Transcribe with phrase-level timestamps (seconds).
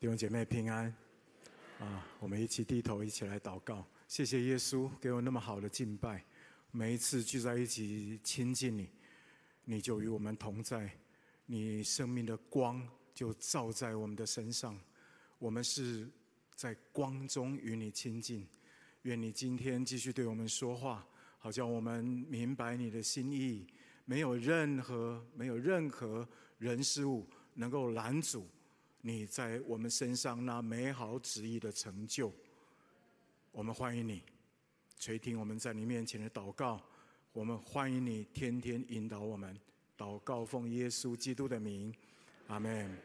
[0.00, 0.94] 弟兄姐妹平安
[1.80, 2.06] 啊！
[2.20, 3.84] 我们一起低头，一起来祷告。
[4.06, 6.24] 谢谢耶稣给我那么好的敬拜。
[6.70, 8.88] 每一次聚在一起亲近你，
[9.64, 10.88] 你就与我们同在，
[11.46, 12.80] 你生命的光
[13.12, 14.78] 就照在我们的身上。
[15.36, 16.08] 我们是
[16.54, 18.46] 在光中与你亲近。
[19.02, 21.04] 愿你今天继续对我们说话，
[21.40, 23.66] 好叫我们明白你的心意。
[24.04, 26.26] 没有任何没有任何
[26.58, 28.48] 人事物能够拦阻。
[29.00, 32.32] 你在我们身上那美好旨意的成就，
[33.52, 34.22] 我们欢迎你
[34.98, 36.82] 垂听我们在你面前的祷告。
[37.32, 39.56] 我们欢迎你天天引导我们
[39.96, 41.94] 祷告，奉耶稣基督的名，
[42.48, 42.98] 阿门。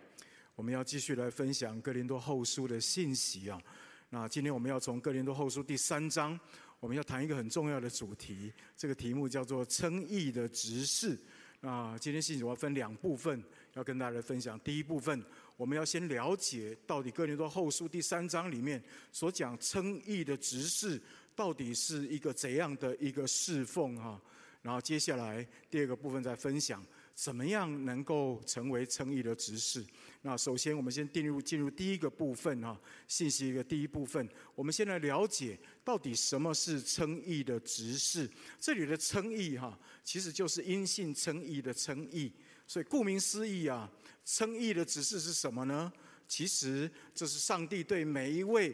[0.55, 3.61] 我们要继续来分享哥林多后书的信息啊。
[4.09, 6.39] 那今天我们要从哥林多后书第三章，
[6.80, 11.19] 我们要谈一个很重要的主题，这个题目叫做称义的执事。
[11.59, 14.59] 那今天信息我要分两部分，要跟大家分享。
[14.61, 15.23] 第一部分。
[15.55, 21.02] 我们要先了解到底哥林多后书第三章里面所讲称义的执事
[21.36, 24.22] 到底是一个怎样的一个侍奉哈，
[24.61, 26.83] 然后接下来第二个部分再分享
[27.16, 29.86] 怎么样能够成为称义的执事。
[30.23, 38.27] 那首先我们先进入进入第一个部分哈，信息一个第一部分，我们先来了解到底什么是称义的执事。
[38.59, 42.31] 这里的称义哈，其实就是因信称义的称义，
[42.66, 43.89] 所以顾名思义啊。
[44.25, 45.92] 称义的指示是什么呢？
[46.30, 48.73] 其实这是上帝对每一位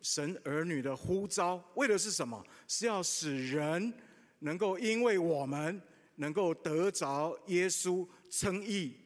[0.00, 2.42] 神儿女的呼召，为的是什么？
[2.66, 3.92] 是要使人
[4.38, 5.78] 能够因为我们
[6.14, 8.96] 能够得着耶稣称义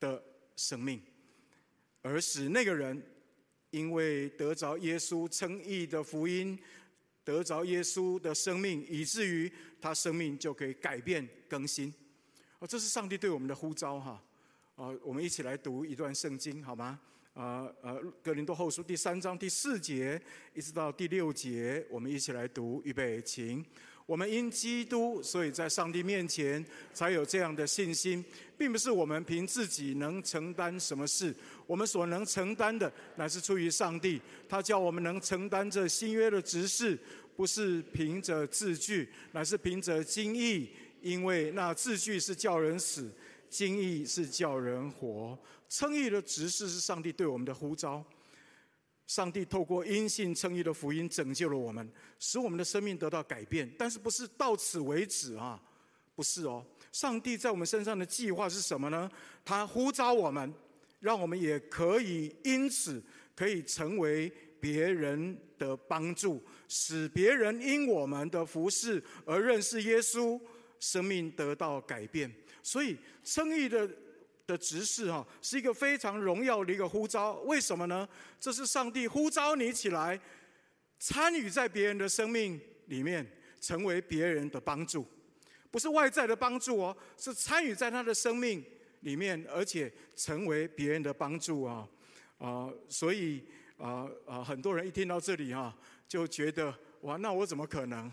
[0.00, 0.24] 的
[0.56, 1.02] 生命，
[2.00, 3.00] 而使那个人
[3.70, 6.58] 因为得着耶稣称义的福音，
[7.22, 9.52] 得着耶稣的生命，以至于
[9.82, 11.92] 他生命就可以改变更新。
[12.58, 14.22] 哦，这是上帝对我们的呼召哈。
[14.76, 16.98] 啊，我们一起来读一段圣经，好吗？
[17.34, 20.18] 啊呃，格林多后书第三章第四节
[20.54, 22.80] 一直到第六节，我们一起来读。
[22.82, 23.62] 预备，请。
[24.06, 28.24] 我们因基督，所以在上帝面前才有这样的信心，
[28.56, 31.34] 并不是我们凭自己能承担什么事，
[31.66, 34.22] 我们所能承担的，乃是出于上帝。
[34.48, 36.96] 他叫我们能承担这新约的职事，
[37.36, 40.70] 不是凭着字句，乃是凭着经义，
[41.06, 43.10] 因为那字句是叫人死。
[43.48, 48.04] 经义是叫人活，称义的职事是上帝对我们的呼召。
[49.06, 53.72] 上帝透过因信称义的福音拯救了我们，使我们的生命得到改变。
[53.78, 55.62] 但是不是到此为止啊？
[56.16, 56.66] 不是哦。
[56.90, 59.08] 上帝在我们身上的计划是什么呢？
[59.44, 60.52] 他呼召我们，
[60.98, 63.00] 让我们也可以因此
[63.36, 70.38] 可以成为别人的帮助，使别人因我们的服事而认识耶稣，
[70.80, 72.32] 生命得到改变。
[72.62, 73.88] 所以称义的
[74.46, 77.34] 的执事哈，是一个非常荣耀的一个呼召。
[77.44, 78.08] 为什么呢？
[78.40, 80.20] 这是上帝呼召你起来，
[80.98, 83.26] 参与在别人的生命里面，
[83.60, 85.06] 成为别人的帮助，
[85.70, 88.64] 不是外在的帮助哦，是参与在他的生命
[89.00, 91.88] 里面，而且成为别人的帮助啊
[92.38, 92.68] 啊！
[92.88, 93.44] 所以
[93.78, 95.76] 啊啊，很多人一听到这里哈，
[96.08, 96.72] 就觉得
[97.02, 98.12] 哇，那我怎么可能？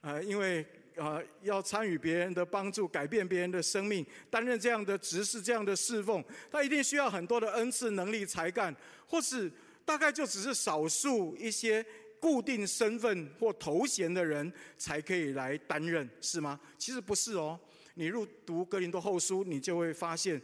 [0.00, 0.66] 啊，因为。
[1.00, 8.74] 啊，要参与别人的帮助，改变别人的生命，担任这样的职事，这样的侍奉，他一定需要很多的恩赐、能力、才干，
[9.06, 9.50] 或是
[9.82, 11.84] 大概就只是少数一些
[12.20, 16.60] 固定身份或头衔的人才可以来担任，是吗？
[16.76, 17.58] 其实不是哦。
[17.94, 20.40] 你入读哥林多后书，你就会发现，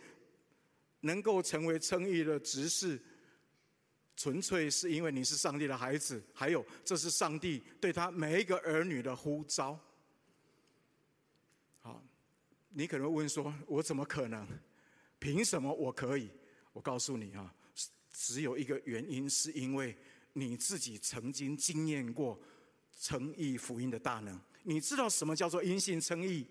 [1.00, 2.98] 能够成为称义的执事，
[4.16, 9.78] 纯粹是因为你是上帝的孩子，还有这是上帝对他每一个儿女的呼召。
[12.78, 14.46] 你可能会问说：“我怎么可能？
[15.18, 16.28] 凭什么我可以？”
[16.74, 17.50] 我告诉你啊，
[18.12, 19.96] 只有一个原因，是因为
[20.34, 22.38] 你自己曾经经验过
[23.00, 24.38] 诚意福音的大能。
[24.62, 26.46] 你知道什么叫做因信称义？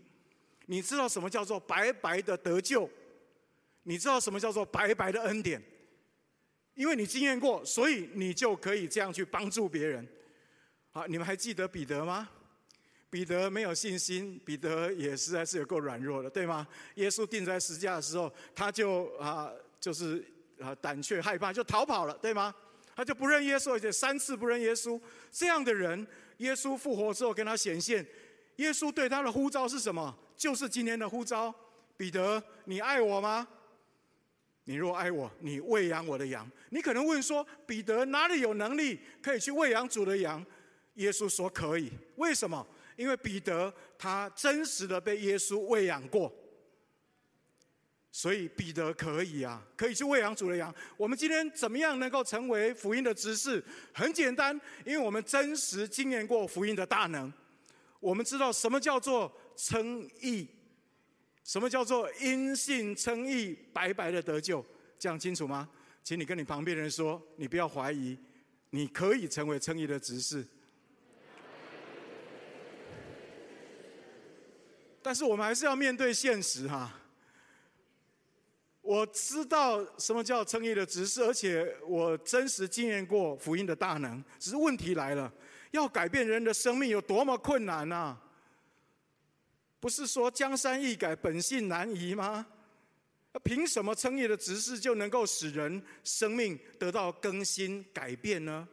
[0.66, 2.90] 你知道什么叫做白白的得救？
[3.84, 5.64] 你知道什么叫做白白的恩典？
[6.74, 10.08] 因为你经验过，所以你就可以这样去帮助别人。
[10.90, 12.28] 好，你们还记得彼得吗？
[13.16, 16.68] 彼得没有信心，彼得也实在是有够软弱的，对吗？
[16.96, 20.22] 耶稣钉在十字架的时候，他就啊，就是
[20.60, 22.54] 啊胆怯害怕，就逃跑了，对吗？
[22.94, 25.00] 他就不认耶稣，而且三次不认耶稣。
[25.32, 26.06] 这样的人，
[26.40, 28.06] 耶稣复活之后跟他显现，
[28.58, 30.14] 耶稣对他的呼召是什么？
[30.36, 31.56] 就是今天的呼召：
[31.96, 33.48] 彼得，你爱我吗？
[34.66, 36.46] 你若爱我，你喂养我的羊。
[36.70, 40.46] 你可能问说，彼得哪里有能力可以去喂养主的羊？
[40.96, 42.68] 耶稣说可以，为什么？
[42.96, 46.34] 因为彼得他真实的被耶稣喂养过，
[48.12, 50.74] 所以彼得可以啊，可以去喂养主的羊。
[50.96, 53.64] 我们今天怎么样能够成为福音的执事？
[53.94, 57.32] 很简单，因为我们真实经验过福音的大能，
[58.00, 60.48] 我们知道什么叫做称义，
[61.44, 64.66] 什么叫做因信称义，白白的得救，
[64.98, 65.70] 这样清楚吗？
[66.04, 68.18] 请你跟你旁边人说，你不要怀疑，
[68.70, 70.46] 你可以成为称义的执事。
[75.06, 76.92] 但是我们还是要面对现实哈。
[78.82, 84.24] 我知道什么叫称义的执事，而且我真实经验过福音的大能。
[84.40, 85.32] 只是问题来了，
[85.70, 88.20] 要改变人的生命有多么困难啊？
[89.80, 92.44] 不是说江山易改，本性难移吗？
[93.44, 98.68] 凭什么称义的执事就能够使人生命得到更新改变呢？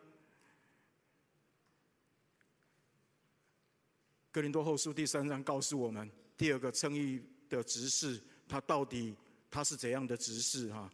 [4.31, 6.11] 格林多后书第三章告诉我们，
[6.42, 9.14] 第二个称义的执事，他到底？
[9.48, 10.92] 他是怎样的执事哈？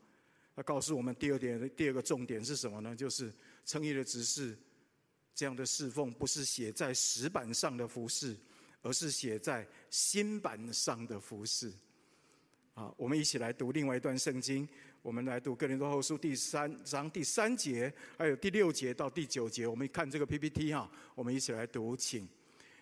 [0.54, 2.94] 他告诉我们第二点，第二个重点是什么呢？
[2.94, 3.32] 就是
[3.64, 4.54] 称义的执事
[5.34, 8.36] 这样的侍奉，不是写在石板上的服饰，
[8.82, 11.72] 而是写在新板上的服饰。
[12.74, 14.68] 好，我们一起来读另外一段圣经。
[15.00, 19.66] 我们来读哥林多后书第三章第三节，还有第六节到第九节。
[19.66, 22.28] 我们看这个 PPT 哈，我们一起来读，请。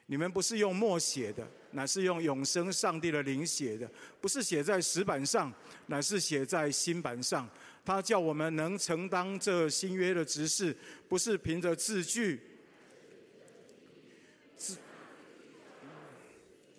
[0.06, 3.86] 你们不是用墨写的，乃是用永生上帝的灵写的；
[4.20, 5.52] 不是写在石板上，
[5.86, 7.48] 乃是写在心板上。
[7.84, 10.76] 他叫我们能承担这新约的职事，
[11.08, 12.40] 不是凭着字句，
[14.56, 14.76] 字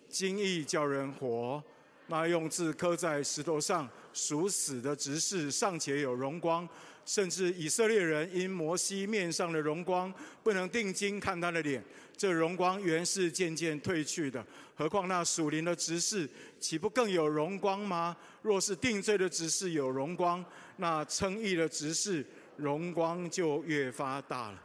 [0.10, 1.64] 经意叫人活。
[2.08, 6.68] 那用字刻在石头上属死的执事，尚且有荣光。
[7.06, 11.82] 甚至以色列人因摩西面上的荣光，不能定睛看他的脸。
[12.18, 14.46] 这荣光原是渐渐褪去的。
[14.76, 16.30] 何况那属灵的执事，
[16.60, 18.18] 岂不更有荣光吗？
[18.42, 20.44] 若是定罪的执事有荣光，
[20.76, 22.26] 那称义的执事
[22.58, 24.62] 荣光就越发大了。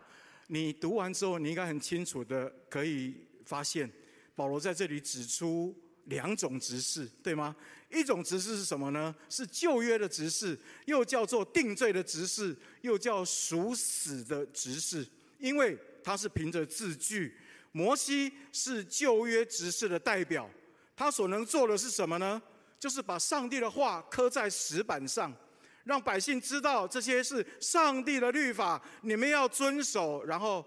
[0.49, 3.15] 你读完之后，你应该很清楚的可以
[3.45, 3.89] 发现，
[4.35, 5.73] 保罗在这里指出
[6.05, 7.55] 两种执事，对吗？
[7.91, 9.15] 一种执事是什么呢？
[9.29, 15.07] 是旧约的执事，又叫做定罪的执事，又叫赎死的执事。
[15.39, 17.37] 因为他是凭着字句，
[17.73, 20.49] 摩西是旧约执事的代表，
[20.97, 22.41] 他所能做的是什么呢？
[22.79, 25.33] 就是把上帝的话刻在石板上，
[25.85, 30.25] 让百姓知道这些是上帝的律法，你们要遵守。
[30.25, 30.65] 然后，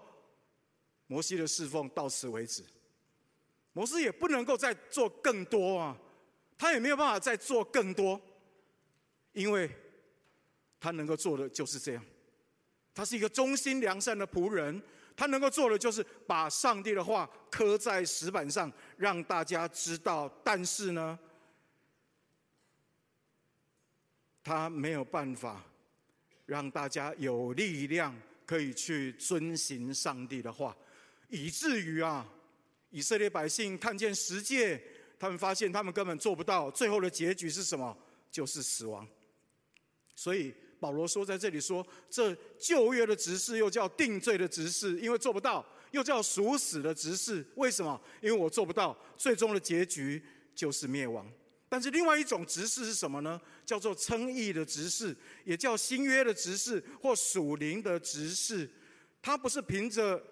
[1.08, 2.62] 摩西的侍奉到此为止，
[3.76, 5.94] 摩斯也不能够再做更多啊。
[6.56, 8.18] 他也没有办法再做更多，
[9.34, 9.70] 因为
[10.80, 12.02] 他能够做的就是这样。
[12.94, 14.82] 他是一个忠心良善的仆人，
[15.14, 20.26] 他能够做的就是把上帝的话刻在石板上，让大家知道。
[20.42, 21.18] 但是呢，
[24.42, 25.62] 他没有办法
[26.46, 30.74] 让大家有力量可以去遵行上帝的话，
[31.28, 32.26] 以至于啊，
[32.90, 34.82] 以色列百姓看见十诫。
[35.18, 37.96] 他们发现他们根本做不到，最后的结局是什么？
[38.30, 39.08] 就是死亡。
[40.14, 47.98] 所以保罗说，在这里说，这旧约的职事又叫定罪的职事，因为做不到；又叫赎死的职事，为什么？
[48.20, 50.22] 因为我做不到，最终的结局
[50.54, 51.26] 就是灭亡。
[51.66, 53.40] 但是另外一种职事是什么呢？
[53.64, 55.16] 叫做称义的职事，
[55.46, 58.70] 也叫新约的职事或属灵的职事。
[59.22, 60.22] 它不是凭着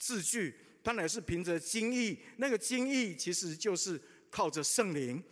[0.00, 0.52] 字句。
[0.82, 5.22] 他乃是凭着经意，那个经意其实就是靠着圣灵，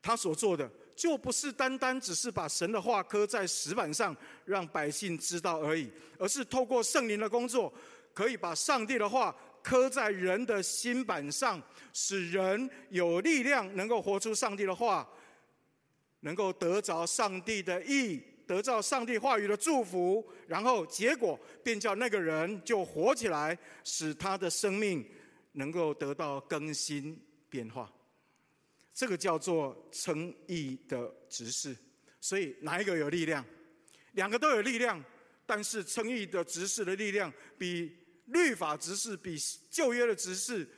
[0.00, 7.72] 他所做的就不是单单只是把神的话刻在石板上，让百姓知道而已，而是透过圣灵的工作，
[8.14, 11.60] 可以把上帝的话刻在人的心板上，
[11.92, 15.08] 使人有力量能够活出上帝的话，
[16.20, 25.08] 能够得着上帝的意，得到上帝话语的祝福，然后结果便叫那个人就活起来，使他的生命
[25.52, 27.18] 能够得到更新
[27.48, 27.90] 变化。
[28.92, 31.74] 这个叫做称义的职事。
[32.20, 33.44] 所以哪一个有力量？
[34.12, 35.02] 两个都有力量，
[35.46, 39.36] 但是称义的职事的力量比律法职事、比
[39.70, 40.68] 旧约的职事、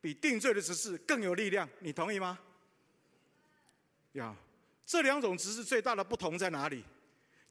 [0.00, 1.68] 比定罪的职事更有力量。
[1.78, 2.38] 你同意吗？
[4.14, 4.36] 呀，
[4.84, 6.84] 这两种职事最大的不同在哪里？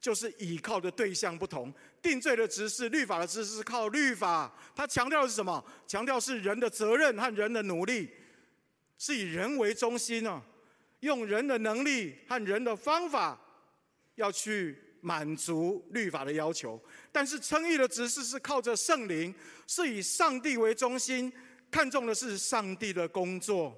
[0.00, 5.62] 就是依靠的对象不同，定罪的职事、律法的职事是靠律法，它强调的是什么？
[5.86, 8.10] 强调是人的责任和人的努力，
[8.96, 10.42] 是以人为中心啊，
[11.00, 13.38] 用人的能力和人的方法
[14.14, 16.82] 要去满足律法的要求。
[17.12, 19.34] 但是称义的职事是靠着圣灵，
[19.66, 21.30] 是以上帝为中心，
[21.70, 23.76] 看重的是上帝的工作。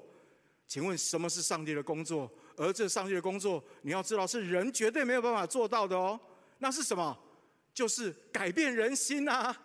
[0.69, 2.31] 请问什么是上帝的工作？
[2.57, 6.19] 而这上帝的工作，你要知道是人绝对没有办法做到的哦。
[6.59, 7.19] 那是什么？
[7.75, 9.57] 就是改变人心啊，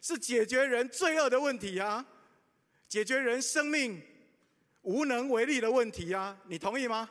[0.00, 2.04] 是解决人罪恶的问题啊，
[2.88, 4.02] 解决人生命
[4.82, 6.36] 无能为力的问题啊。
[6.46, 7.08] 你同意吗？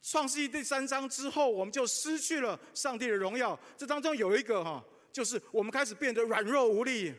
[0.00, 3.58] 创世记第三章之后，我们就失去了上帝的荣耀。
[3.76, 4.82] 这当中有一个哈，
[5.12, 7.14] 就是我们开始变得软弱无力。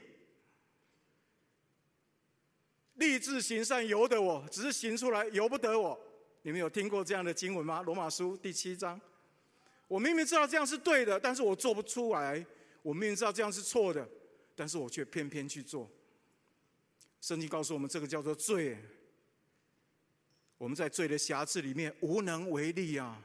[2.95, 5.99] 立志行善由得我，只是行出来由不得我。
[6.45, 7.81] 你们有听过这样的经文吗？
[7.83, 8.99] 罗马书第七章。
[9.87, 12.45] 我明明知道这样是对的，但是我做不出来。
[12.81, 14.05] 我明明知道这样是错的，
[14.53, 15.89] 但是我却偏偏去做。
[17.21, 18.77] 圣经告诉我们，这个叫做罪。
[20.57, 23.21] 我们在罪的瑕疵里面无能为力啊！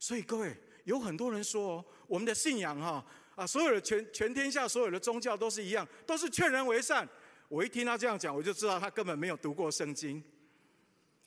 [0.00, 3.04] 所以各位，有很多人说哦，我们的信仰哈
[3.36, 7.08] 啊，所有的全全天下所有的宗教都是一样，都是劝人为善。
[7.48, 10.22] 我一听他这样讲，我就知道他根本没有读过圣经，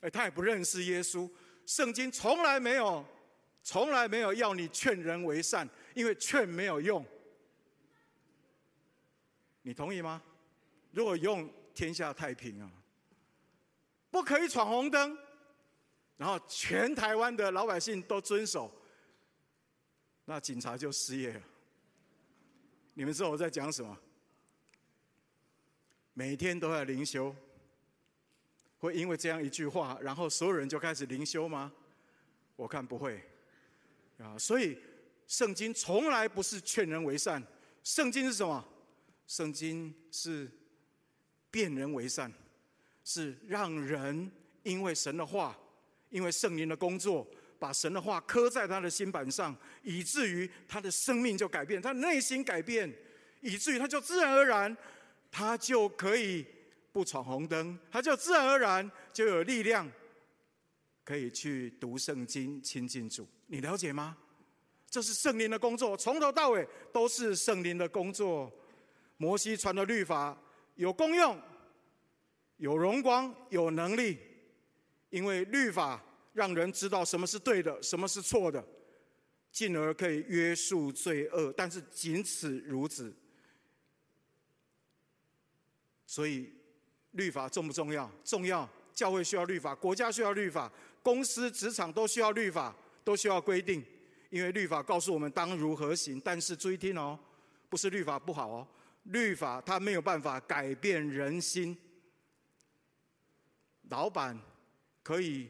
[0.00, 1.30] 哎，他也不认识耶稣。
[1.66, 3.04] 圣经从来没有，
[3.62, 7.04] 从来没有要你劝人为善，因为劝没有用。
[9.62, 10.22] 你同意吗？
[10.92, 12.70] 如果用，天下太平啊！
[14.10, 15.16] 不可以闯红灯，
[16.16, 18.72] 然后全台湾的老百姓都遵守，
[20.24, 21.42] 那警察就失业了。
[22.94, 23.96] 你们知道我在讲什么？
[26.14, 27.36] 每天都要灵修，
[28.78, 31.72] 会因为这样一句话，然后所有人就开始灵修吗？
[32.56, 33.22] 我看不会
[34.18, 34.38] 啊。
[34.38, 34.78] 所以
[35.26, 37.42] 圣经从来不是劝人为善，
[37.82, 38.66] 圣经是什么？
[39.26, 40.50] 圣经是
[41.50, 42.32] 变人为善。
[43.04, 44.30] 是让人
[44.64, 45.58] 因为神的话，
[46.10, 47.26] 因为圣灵的工作，
[47.58, 52.94] 把神的话刻在他的心板上，以至于他的生命就改变，他内心改变，
[53.40, 54.76] 以至于他就自然而然，
[55.30, 56.46] 他就可以
[56.92, 59.90] 不闯红灯，他就自然而然就有力量，
[61.04, 63.26] 可以去读圣经亲近主。
[63.46, 64.16] 你了解吗？
[64.90, 68.52] 这是圣灵的工作，从头到尾都是圣灵的工作。
[69.18, 70.40] 摩西传的律法
[70.76, 71.40] 有功用。
[72.56, 74.18] 有荣光，有能力，
[75.10, 78.66] 因为律法让人知道什么是对的，什么是错的，
[79.52, 81.52] 进而可以约束罪恶。
[81.56, 83.14] 但是仅此如此。
[86.04, 86.52] 所以，
[87.18, 88.10] 律法重不重要？
[88.24, 88.66] 重要。
[88.94, 90.72] 教会需要律法，国家需要律法，
[91.04, 93.84] 公司、职场都需要律法，都需要规定。
[94.30, 96.20] 因为律法告诉我们当如何行。
[96.24, 97.16] 但是注意听哦，
[97.68, 98.66] 不是律法不好哦，
[99.04, 101.76] 律法它没有办法改变人心。
[103.90, 104.36] 老板
[105.02, 105.48] 可以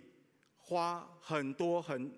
[0.57, 2.13] 花很多很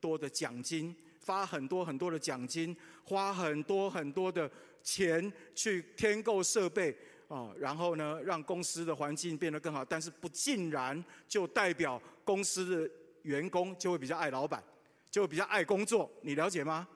[0.00, 4.50] 多的奖金，发很多很多的奖金，花很多很多的
[4.82, 6.96] 钱去添购设备
[7.30, 9.82] 啊，然后呢，让公司的环境变得更好。
[9.82, 14.62] 但是不尽然就代表公司的员工就会比较爱老板，
[15.10, 16.10] 就会比较爱工作。
[16.20, 16.86] 你了解吗？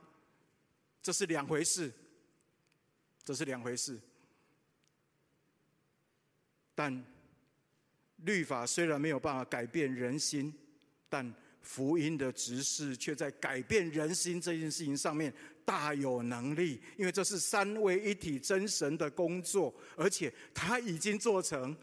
[1.00, 1.90] 这是两回事，
[3.24, 3.98] 这是两回事。
[6.74, 7.02] 但。
[8.18, 10.50] 律法虽然没有办法改变人心，
[11.10, 21.76] 但福音的执事却在改变人心这件事情上面大有能力，因为这是三位一体真神的工作，而且他已经做成。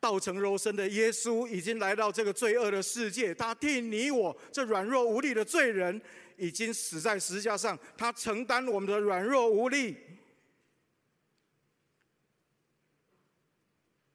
[0.00, 5.98] 道成肉身的耶稣已经来到这个罪恶的世界，他替你我这软弱无力的罪人，
[6.36, 9.96] 已经死在十字架上，他承担我们的软弱无力。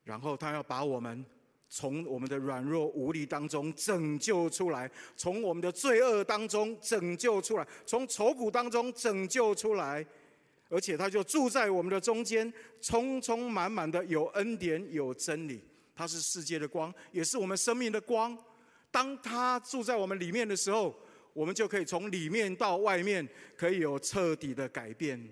[0.03, 1.25] 然后他要把我们
[1.70, 10.04] 从我们的软弱无力当中拯救出来，从我们的罪恶当中拯救出来，从愁苦当中拯救出来，
[10.68, 15.64] 而且他就住在我们的中间，充充满满的有恩典有真理。
[15.96, 18.36] 他是世界的光，也是我们生命的光。
[18.90, 20.98] 当他住在我们里面的时候，
[21.34, 25.24] 我们就可以从里面到外面可以有彻底的改变。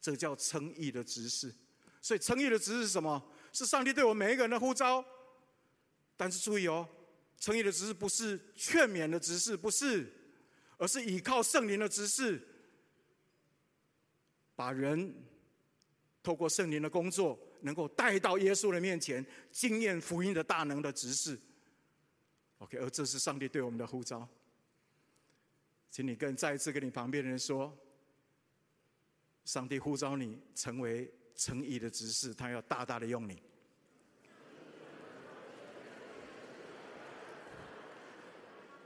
[0.00, 1.54] 这叫称义的执事。
[2.02, 3.22] 所以称义的执事是什么？
[3.56, 5.02] 是上帝对我们每一个人的呼召，
[6.14, 6.86] 但是注意哦，
[7.38, 10.12] 称义的执事不是劝勉的执事，不是，
[10.76, 12.46] 而是依靠圣灵的执事，
[14.54, 15.14] 把人
[16.22, 21.40] 透过圣灵的工作，能够带到耶稣的面前，经验福音的大能的执事。
[22.58, 24.28] OK，而这是上帝对我们的呼召，
[25.90, 27.74] 请你跟再一次跟你旁边的人说，
[29.46, 31.10] 上帝呼召你成为。
[31.36, 33.40] 称义的执事，他要大大的用你。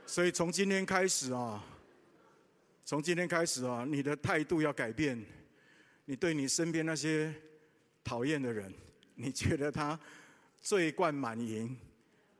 [0.05, 1.63] 所以从今天开始啊，
[2.83, 5.23] 从今天开始啊，你的态度要改变。
[6.05, 7.33] 你对你身边那些
[8.03, 8.73] 讨厌的人，
[9.15, 9.97] 你觉得他
[10.59, 11.77] 罪贯满盈，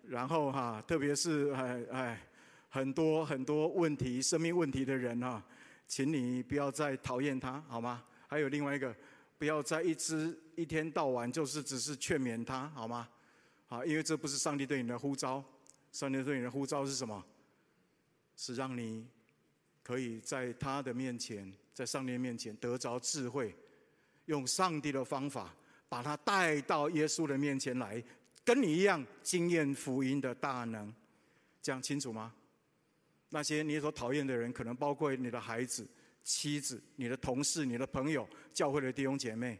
[0.04, 2.28] 然后哈，特别是哎哎，
[2.70, 5.42] 很多很多问题、生命问题的人哈，
[5.88, 8.04] 请你不要再讨厌他，好吗？
[8.28, 8.94] 还有另外一个，
[9.42, 13.10] 不要再一直一天到晚就是只是劝勉他，好吗？
[13.66, 15.44] 好，因为这不是上帝对你的呼召，
[15.92, 17.26] 上帝对你的呼召是什么？
[18.36, 19.04] 是让你
[19.82, 23.56] 可以在他的面前，在上帝面前得着智慧，
[24.26, 25.52] 用上帝的方法
[25.90, 28.04] 把他带到耶稣的面前来。
[28.46, 30.94] 跟你一样经验福音的大能，
[31.64, 32.32] 这样清楚吗？
[33.30, 35.88] 那些你所讨厌的人，可能包括你的孩子、
[36.24, 39.60] 妻子、你的同事、你的朋友、教会的弟兄姐妹。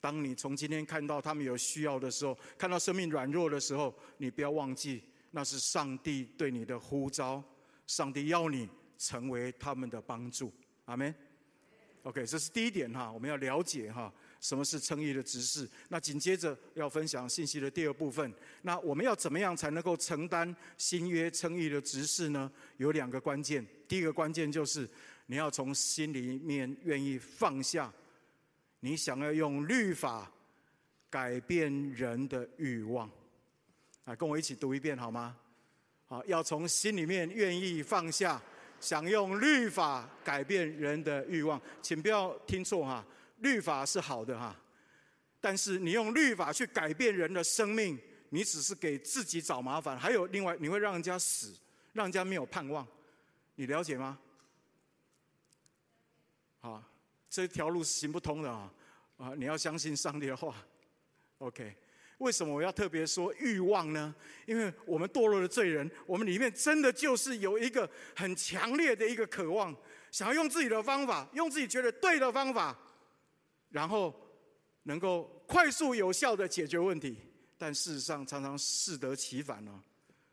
[0.00, 7.42] 当你从今天看到他们有需要的时候，看到生命软弱的时候，你不要忘记，那是上帝对你的呼召。
[7.86, 10.52] 上帝要你成为他们的帮助。
[10.84, 11.12] 阿门。
[12.02, 14.12] OK，这是第一点哈，我们要了解哈。
[14.40, 15.68] 什么是称义的执事？
[15.88, 18.32] 那紧接着要分享信息的第二部分。
[18.62, 22.48] 那我们要怎么样才能够承担新约称义的执事呢？
[22.76, 23.66] 有两个关键。
[23.88, 24.88] 第一个关键就是
[25.26, 27.92] 你要从心里面愿意放下，
[28.80, 30.30] 你想要用律法
[31.10, 33.10] 改变人的欲望。
[34.04, 35.36] 啊，跟我一起读一遍好吗？
[36.06, 38.40] 好，要从心里面愿意放下，
[38.78, 41.60] 想用律法改变人的欲望。
[41.82, 43.04] 请不要听错哈。
[43.38, 44.56] 律法是好的哈，
[45.40, 47.98] 但是你用律法去改变人的生命，
[48.30, 49.98] 你只是给自己找麻烦。
[49.98, 51.52] 还有另外，你会让人家死，
[51.92, 52.86] 让人家没有盼望。
[53.56, 54.18] 你了解吗？
[56.70, 56.88] 啊，
[57.28, 58.72] 这条路是行不通的啊！
[59.16, 60.54] 啊，你要相信上帝的话。
[61.38, 61.76] OK，
[62.18, 64.14] 为什么我要特别说欲望呢？
[64.46, 69.74] 因为我们堕落的罪人，我们里面真的就是有一个很强烈的一个渴望，
[70.10, 72.76] 想要用自己的方法，用自己觉得对的方法。
[73.70, 74.14] 然后
[74.84, 77.18] 能够快速有效的解决问题，
[77.58, 79.78] 但事实上常常适得其反呢、哦，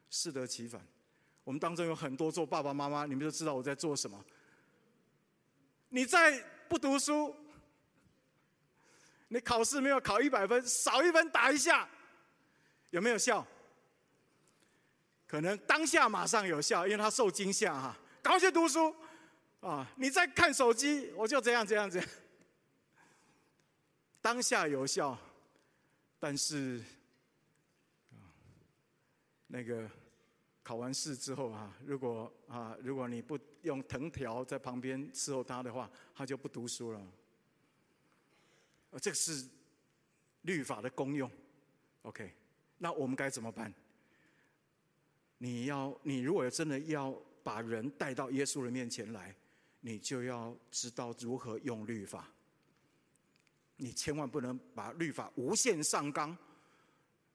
[0.09, 0.79] 适得其反。
[1.43, 4.23] 我们当中有很多做爸爸妈妈，你们都知道我在做什么。
[5.93, 7.35] 你再不读书，
[9.27, 11.87] 你考试没有考一百分，少一分打一下，
[12.89, 13.45] 有没有效？
[15.27, 18.95] 可能当下马上有效，因为他受惊吓哈，赶快去读书
[19.61, 19.87] 啊！
[19.95, 22.09] 你再看手机，我就这样这样这样。
[24.19, 25.15] 当下有效，
[26.17, 26.83] 但是，
[29.45, 29.87] 那个
[30.63, 37.01] 考完试之后啊，如果啊，如果你不用藤条在旁边伺候他的话，他就不读书了。
[39.01, 39.45] 这个是
[40.43, 41.29] 律法的功用。
[42.03, 42.33] OK，
[42.77, 43.73] 那我们该怎么办？
[45.37, 49.35] 你要，你如果真的要把人带到耶稣的面前来，
[49.81, 52.29] 你就要知道如何用律法。
[53.75, 56.37] 你千万不能把律法无限上纲，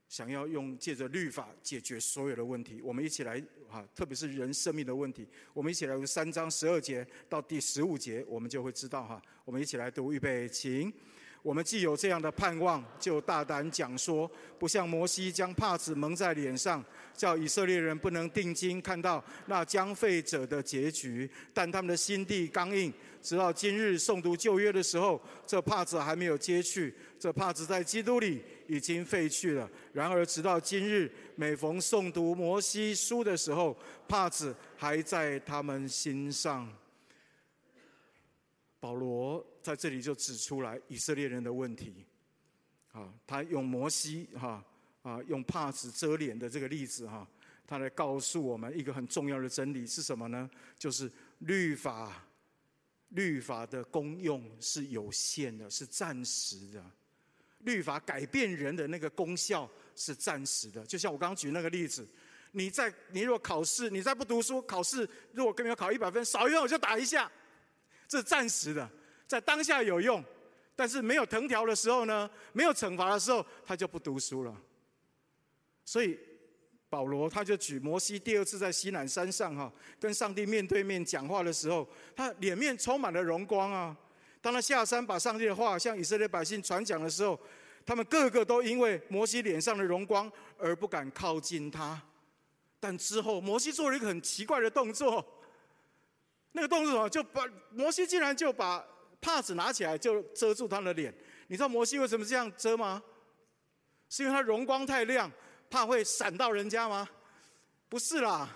[0.09, 2.81] 想要用借着律法解决所有的问题。
[2.83, 9.23] 我们一起来哈，特别是人生命的问题，我们一起来读三章十二节到第十五节，我们就会知道哈。
[9.45, 10.93] 我们一起来读，预备，请。
[11.49, 16.85] 我们既有这样的盼望，就大胆讲说，不像摩西将帕子蒙在脸上，
[17.17, 22.93] 叫以色列人不能定睛看到那将废者的结局，但他们的心地刚硬。
[23.23, 29.67] 直到今日诵读旧约的时候，这帕子还没有揭去，这帕子在基督里已经废去了。
[29.95, 33.75] 然而直到今日，每逢诵读摩西书的时候，
[34.07, 36.71] 帕子还在他们心上。
[38.81, 42.07] 保罗在这里就指出来以色列人的问题，
[42.93, 44.65] 啊，他用摩西哈
[45.03, 47.27] 啊用帕子遮脸的这个例子哈，
[47.67, 50.49] 他来告诉我们一个很重要的真理是什么呢？
[50.79, 51.11] 就是
[51.41, 52.25] 律法，
[53.09, 56.85] 律法的功用是有限的，是暂时的。
[57.61, 62.07] 律法改变人的那个功效是暂时的，就像我刚刚举那个例子，
[62.53, 67.29] 你在你如果考试，你再不读书，考试如果根本要考一百分，少一分我就打一下。
[68.09, 68.89] 这是暂时的，
[69.27, 70.25] 在当下有用，
[70.75, 74.57] 但是没有藤条的时候呢，没有惩罚的时候，他就不读书了。
[75.85, 76.19] 所以
[76.89, 83.95] 保罗他就举摩西第二次在西南山上哈，跟上帝面对面讲话的时候，他脸面充满了荣光啊。
[84.41, 87.39] 当他下山把上帝的话向以色列百姓传讲的时候，
[87.85, 92.01] 他们个个都因为摩西脸上的荣光而不敢靠近他。
[92.81, 95.23] 但之后摩西做了一个很奇怪的动作。
[96.53, 97.09] 那个动作？
[97.09, 98.85] 就把摩西竟然就把
[99.21, 101.15] 帕子拿起来，就遮住他的脸。
[101.49, 103.03] 你知道摩西为什么这样遮吗？
[104.09, 105.31] 是因为他荣光太亮，
[105.69, 107.09] 怕会闪到人家吗？
[107.89, 108.55] 不是啦。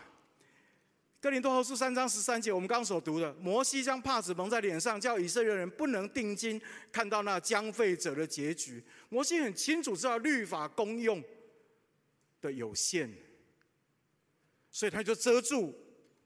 [1.20, 8.82] 哥林多后书三章十三节，我们刚刚所读的，摩西将帕子蒙在脸上，叫以色列人不能定睛看到那将废者的结局。
[9.08, 11.22] 摩西很清楚知道律法功用
[12.40, 13.08] 的有限，
[14.70, 15.72] 所以他就遮住。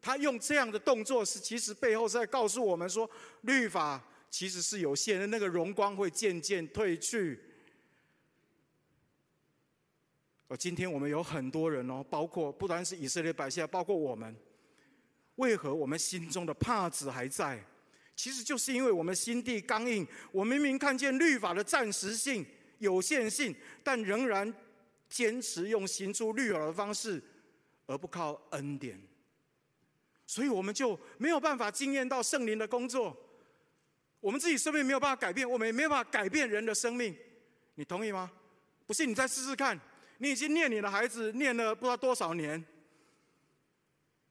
[0.06, 7.40] 他用这样的动作是，其实背后是在告诉我们说，律法其实是有限的，那个荣光会渐渐褪去。
[10.46, 14.32] 而今天我们有很多人哦，包括不单是以色列百姓，包括我们，
[15.34, 17.60] 为何我们心中的帕子还在？
[18.14, 20.06] 其实就是因为我们心地刚硬。
[20.30, 22.46] 我明明看见律法的暂时性、
[22.78, 24.54] 有限性，但仍然
[25.08, 27.20] 坚持用行出律法的方式，
[27.86, 28.96] 而不靠恩典。
[30.26, 33.16] 所以我们就没有办法经验到圣灵的工作。
[34.20, 37.16] 我们自己生命没有办法改变，我们也没有办法改变人的生命。
[37.76, 38.30] 你同意吗？
[38.86, 39.78] 不信你再试试看。
[40.18, 42.64] 你已经念你的孩子念了不知道多少年，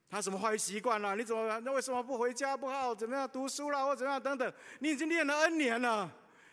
[0.10, 1.16] 他什么坏习惯了？
[1.16, 2.58] 你怎么那为什么不回家？
[2.58, 4.52] 不好怎么样读书了或怎么样等等？
[4.80, 6.12] 你已经念了 N 年了，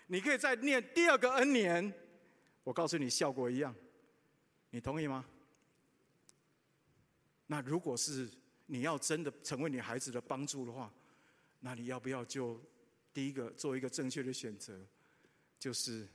[0.09, 1.93] 你可以再念第二个 N 年。
[2.63, 3.75] 我告诉你，效果一样。
[4.71, 5.25] 你同意吗？
[7.47, 8.31] 那如果是
[8.73, 10.91] 你要真的成为你孩子的帮助的话，
[11.61, 12.59] 那你要不要就
[13.13, 14.83] 第一个做一个正确的选择，
[15.59, 16.09] 就是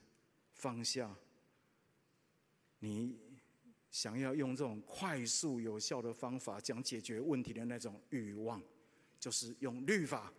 [0.54, 1.16] 放下。
[2.80, 3.16] 你
[3.92, 8.60] 想要用这种快速有效的方法讲解决问题的那种欲望，
[9.20, 10.34] 就是用律法，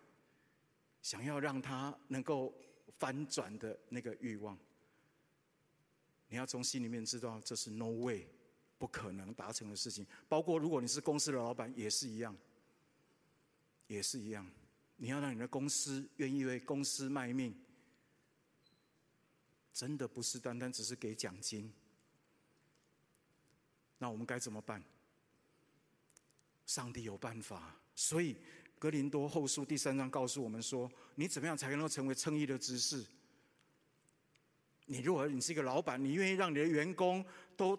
[1.01, 2.53] 想要让他能够
[2.97, 4.59] 翻转的那个欲望。
[6.27, 8.27] 你要从心里面知道，这是 no way，
[8.79, 10.07] 不可能达成的事情。
[10.29, 12.37] 包括如果你是公司的老板，也是一样，
[13.87, 14.49] 也是一样。
[14.97, 17.55] 你要让你的公司愿意为公司卖命，
[19.73, 21.73] 真的不是单单只是给奖金。
[23.99, 24.83] 那我们该怎么办？
[26.67, 28.37] 上帝有办法，所以
[28.79, 33.07] 格林多后书第三章告诉我们说：你怎么样才能够成为称义的执事？
[34.87, 37.25] 你如果你是一个老板，你愿意让你的员工
[37.57, 37.79] 都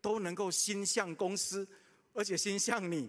[0.00, 1.66] 都能够心向公司，
[2.12, 3.08] 而且心向你；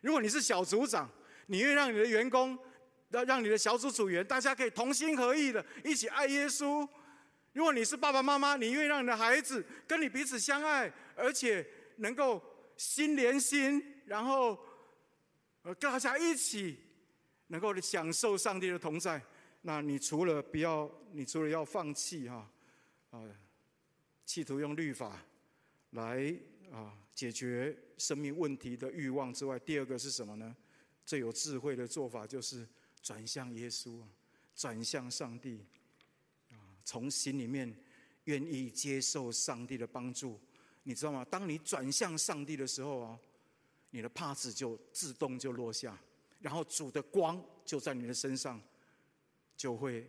[0.00, 1.10] 如果你是小组长，
[1.46, 2.58] 你愿意让你的员工，
[3.10, 6.88] 要让你的小组组员，大家可以同心合意的一起爱耶稣；
[7.52, 11.66] 如果你是爸爸妈妈，你愿意让你的孩子跟你彼此相爱，而且。
[12.00, 12.42] 能够
[12.78, 14.58] 心连心，然后
[15.60, 16.78] 呃大家一起
[17.48, 19.20] 能够享受上帝的同在。
[19.60, 22.50] 那你除了不要，你除了要放弃哈
[23.10, 23.20] 啊，
[24.24, 25.22] 企图用律法
[25.90, 26.34] 来
[26.70, 30.54] 啊解决生命问题的欲望之外，第二个是什么呢？
[31.04, 32.66] 最有智慧的做法就是
[33.02, 34.08] 转向耶稣啊，
[34.54, 35.64] 转向上帝
[36.50, 37.74] 啊，从心里面
[38.24, 40.38] 愿意接受上帝的帮助。
[40.84, 41.24] 你知道吗？
[41.28, 43.18] 当你转向上帝的时候啊，
[43.90, 45.98] 你的帕子就自动就落下，
[46.38, 48.60] 然后主的光就在你的身上，
[49.56, 50.08] 就会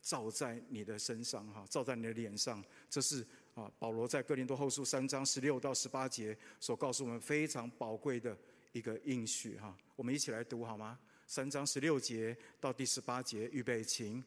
[0.00, 2.62] 照在你的身上哈，照在你的脸上。
[2.90, 8.36] 这是啊，保罗在哥林多后书三章十六到十八节所告诉我们非常宝贵的
[8.72, 9.76] 一个应许哈。
[9.94, 10.98] 我们一起来读好吗？
[11.26, 14.22] 三章十六节到第十八节，预备请。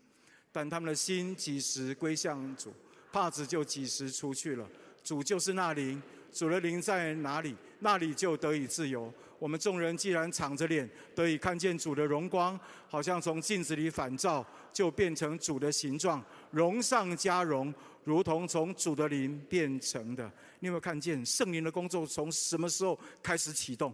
[0.51, 2.71] 但他们的心几时归向主，
[3.11, 4.69] 帕子就几时出去了。
[5.03, 9.13] 主就是那灵，主的灵在哪里，那里就得以自由。
[9.37, 20.25] 我们众人既然敞着脸，得以看见主的荣光，好像从镜子里反照，就变成主的形状，荣上加荣，如同从主的灵变成的。
[20.59, 23.93] 你有没有看见圣灵的工作从什么时候开始启动？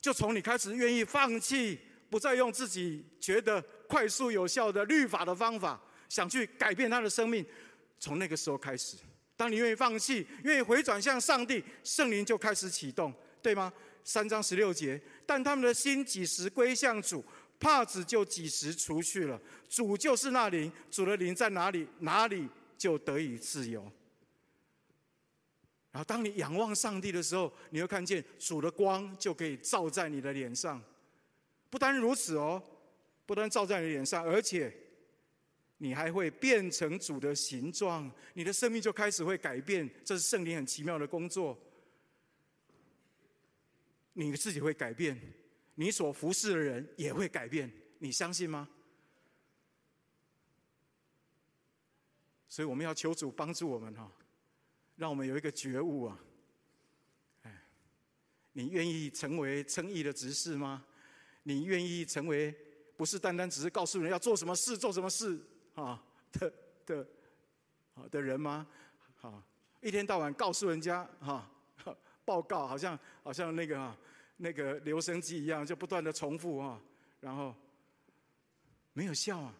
[0.00, 7.44] 就从你开始愿意放弃，不再用自己觉得快速有效的律法的方法，想去改变他的生命，
[7.98, 8.96] 从那个时候开始。
[9.36, 13.72] 当你愿意放弃，愿意回转向上帝，圣灵就开始启动，对吗？
[14.12, 17.24] 三章十六节，但他们的心几时归向主，
[17.60, 19.40] 帕子就几时除去了。
[19.68, 23.80] 主就是那灵，主的灵在哪里，哪里就得以自由。
[25.92, 30.82] 然后，当你仰望上帝的时候，你会看见主的光就可以照在你的脸上。
[31.70, 32.60] 不单如此哦，
[33.26, 34.76] 不单照在你脸上，而且。
[35.82, 41.58] 你还会变成主的形状，你的生命就开始会改变，这是圣灵很奇妙的工作。
[44.12, 45.20] 你自己会改变，
[45.74, 48.68] 你所服侍的人也会改变，你相信吗？
[52.48, 54.10] 所以我们要求主帮助我们哈，
[54.96, 56.20] 让我们有一个觉悟啊！
[57.42, 57.62] 哎，
[58.52, 60.84] 你愿意成为称义的执事吗？
[61.44, 62.52] 你愿意成为
[62.96, 65.40] 不是单单只是告诉人要做什么事做什么事？
[65.74, 66.52] 啊的
[66.84, 67.08] 的
[67.94, 68.66] 啊的人吗？
[69.20, 69.42] 啊，
[69.80, 71.48] 一天到晚告诉人家哈，
[72.24, 73.96] 报告好像好像那个啊
[74.36, 76.80] 那个留声机一样，就不断的重复啊，
[77.20, 77.54] 然后
[78.92, 79.54] 没有效啊。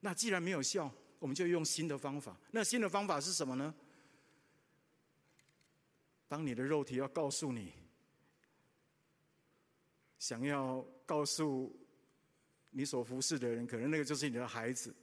[0.00, 2.36] 那既然没有效，我们就用新的方法。
[2.50, 3.74] 那新的方法是什么呢？
[6.28, 7.72] 当你的肉体要告诉你
[10.18, 11.72] 想要告诉
[12.70, 14.94] 你所服侍的人，可能那个就是你的孩子，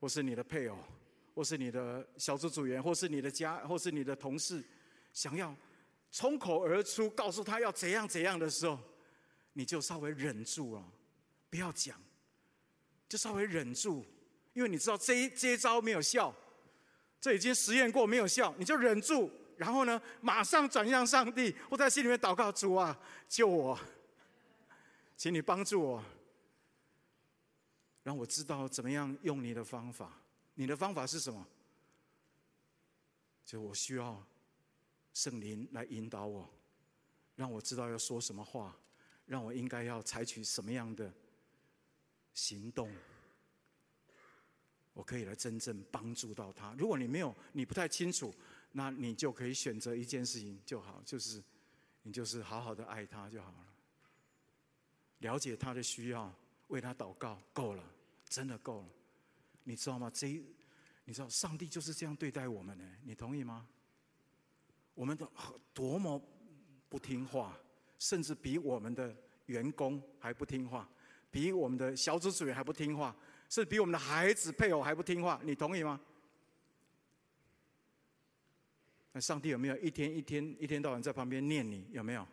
[0.00, 0.76] 或是你的配偶，
[1.34, 4.64] 或是你的小组组员，或是你的家，或是你的同事，
[5.12, 5.56] 想要
[6.16, 8.78] 冲口而出告诉他要怎样怎样的时候，
[9.52, 10.82] 你就稍微忍住了，
[11.50, 12.00] 不要讲，
[13.06, 14.02] 就稍微忍住，
[14.54, 16.34] 因为你知道这一这一招没有效，
[17.20, 22.98] 这已经实验过没有效，你就忍住，然后呢，马上转向上帝，或在心里面祷告：主啊，
[23.28, 23.78] 救我，
[25.18, 26.04] 请你帮助我，
[28.02, 30.18] 让我知道怎么样用你的方法。
[30.54, 31.46] 你的方法是什么？
[33.44, 34.26] 就我需要
[35.16, 36.46] 圣灵来引导我，
[37.36, 38.76] 让我知道要说什么话。
[39.24, 41.12] 让我应该要采取什么样的
[42.32, 42.88] 行动，
[44.92, 46.72] 我可以来真正帮助到他。
[46.78, 48.32] 如果你没有，你不太清楚，
[48.70, 51.42] 那你就可以选择一件事情就好，就是
[52.02, 53.66] 你就是好好的爱他就好了，
[55.18, 56.32] 了解他的需要，
[56.68, 57.82] 为他祷告，够了，
[58.28, 58.88] 真的够了。
[59.64, 60.08] 你知道吗？
[60.14, 60.28] 这，
[61.04, 63.66] 你知道上帝就是这样对待我们的，你同意吗？
[64.96, 65.30] 我们都
[65.72, 66.20] 多么
[66.88, 67.56] 不听话。
[67.98, 70.86] 甚至比我们的员工还不听话，
[71.30, 73.16] 比我们的小组组员还不听话，
[73.48, 75.98] 甚至比我们的孩子配偶还不听话，你同意吗？
[79.12, 81.86] 那上帝有没有一天一天一天到晚在旁边念你？
[81.90, 82.28] 有没有？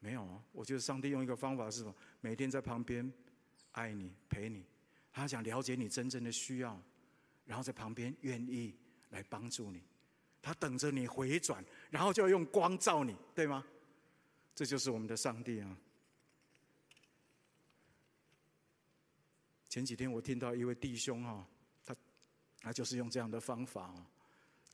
[0.00, 0.42] 没有啊！
[0.50, 1.94] 我觉得上帝用一个方法是什么？
[2.22, 3.12] 每天在旁边
[3.72, 4.64] 爱你陪你，
[5.12, 6.82] 他想了解你真正的需要，
[7.44, 8.74] 然后在旁边愿意
[9.10, 9.82] 来帮助你，
[10.42, 13.64] 他等着你回转，然后就要用光照你，对吗？
[14.54, 15.78] 这就是我们的上帝啊！
[19.68, 21.46] 前几天我听到一位弟兄哈，
[21.86, 21.96] 他
[22.60, 24.06] 他就是用这样的方法啊，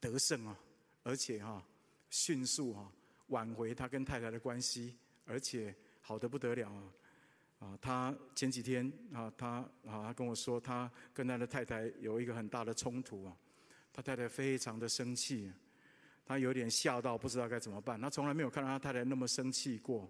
[0.00, 0.58] 得胜啊，
[1.04, 1.64] 而且哈
[2.10, 2.90] 迅速哈
[3.28, 6.92] 挽回他跟太太的关系，而且好的不得了啊！
[7.60, 13.36] 啊，他前几天啊，他啊跟我说，他跟他的太太有一个很大的冲突啊，
[13.98, 15.50] 他太太非常的生气。
[16.24, 18.00] 他有点吓到，不知道该怎么办。
[18.00, 20.08] 他从来没有看到他太太那么生气过。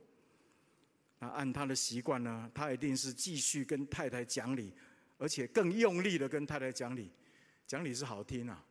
[1.21, 4.75] 那按他的习惯呢，他一定是继续跟太太讲理，
[5.17, 7.11] 而且更用力的跟太太讲理。
[7.67, 8.63] 讲理是好听啊，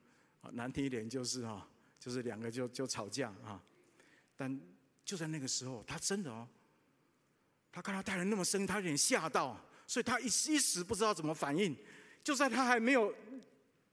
[0.52, 1.68] 难听一点就是哈，
[2.00, 3.60] 就是两个就就吵架啊。
[4.36, 4.62] 但
[5.04, 6.48] 就在那个时候，他真的哦，
[7.72, 11.76] 他看到太太那么生，他有点吓到，所以他一一时不知道怎么反应。
[12.24, 13.12] 就在他还没有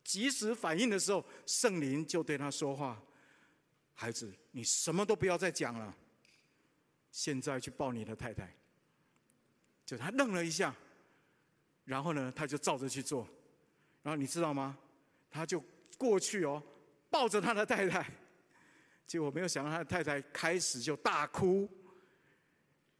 [0.05, 3.03] 及时反应的时候，圣灵就对他说话。
[3.95, 5.97] 孩子，你什么都不要再讲了。
[7.11, 8.55] 现在去抱你的太太。
[9.87, 10.75] 就他愣了一下，
[11.85, 13.27] 然后呢，他就照着去做。
[14.03, 14.77] 然后你知道吗？
[15.31, 15.63] 他就
[15.97, 16.63] 过去哦，
[17.09, 18.07] 抱着他的太太。
[19.07, 21.69] 结果没有想到，他的太太开始就大哭。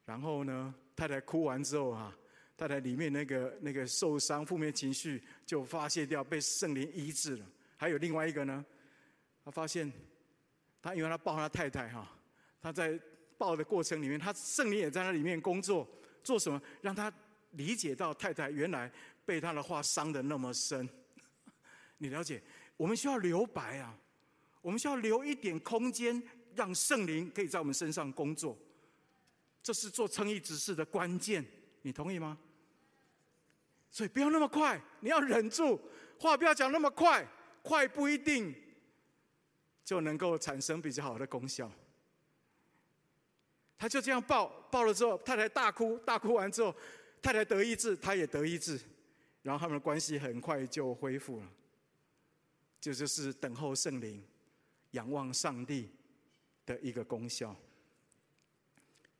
[0.05, 2.17] 然后呢，太太哭完之后啊，
[2.57, 7.47] 太太里面那个那个受伤、负面情绪就发泄掉，被圣灵医治了。
[7.77, 8.65] 还有另外一个呢，
[9.45, 9.93] 他发现。
[10.87, 12.07] 他因为他抱他太太哈，
[12.61, 13.01] 他在
[13.39, 15.89] 抱的过程里面，他圣灵也在那里面工作，
[16.23, 16.61] 做什么？
[16.83, 17.11] 让他
[17.53, 18.93] 理解到太太原来
[19.25, 20.87] 被他的话伤的那么深。
[21.97, 22.43] 你了解？
[22.77, 23.99] 我们需要留白啊，
[24.61, 26.23] 我们需要留一点空间，
[26.55, 28.55] 让圣灵可以在我们身上工作。
[29.63, 31.43] 这是做称义执事的关键，
[31.81, 32.39] 你同意吗？
[33.95, 35.81] 所以不要那么快，你要忍住，
[36.19, 37.25] 话不要讲那么快，
[37.63, 38.53] 快不一定。
[39.85, 41.71] 就能够产生比较好的功效。
[43.79, 46.75] 他就这样抱抱了之后，太太大哭，大哭完之后，
[47.23, 48.81] 太太得医治，他也得医治，
[49.43, 51.49] 然后他们的关系很快就恢复了。
[52.81, 54.21] 这就是等候圣灵、
[54.91, 55.89] 仰望上帝
[56.67, 57.55] 的一个功效。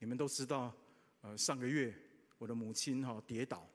[0.01, 0.75] 你们都知道，
[1.21, 1.95] 呃，上个月
[2.39, 3.69] 我的母亲哈跌倒，